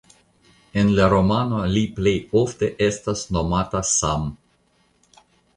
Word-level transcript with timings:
En 0.83 0.87
la 0.99 1.09
romano 1.13 1.59
li 1.75 1.83
plej 1.99 2.15
ofte 2.43 2.71
estas 2.89 3.23
nomata 3.39 3.83
Sam. 3.93 4.29